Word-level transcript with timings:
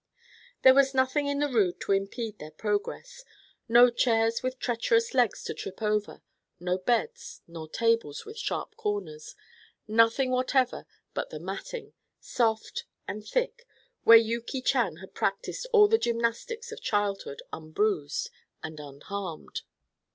There 0.63 0.73
was 0.73 0.95
nothing 0.95 1.27
in 1.27 1.37
the 1.37 1.47
room 1.47 1.73
to 1.81 1.91
impede 1.91 2.39
their 2.39 2.49
progress. 2.49 3.23
No 3.69 3.91
chairs 3.91 4.41
with 4.41 4.57
treacherous 4.57 5.13
legs 5.13 5.43
to 5.43 5.53
trip 5.53 5.79
over, 5.79 6.23
no 6.59 6.79
beds, 6.79 7.43
nor 7.47 7.69
tables 7.69 8.25
with 8.25 8.35
sharp 8.39 8.75
corners 8.77 9.35
nothing 9.87 10.31
whatever 10.31 10.87
but 11.13 11.29
the 11.29 11.39
matting, 11.39 11.93
soft 12.19 12.85
and 13.07 13.23
thick, 13.27 13.67
where 14.03 14.17
Yuki 14.17 14.63
Chan 14.63 14.95
had 14.95 15.13
practised 15.13 15.67
all 15.71 15.87
the 15.87 15.99
gymnastics 15.99 16.71
of 16.71 16.81
childhood 16.81 17.43
unbruised 17.53 18.31
and 18.63 18.79
unharmed. 18.79 19.61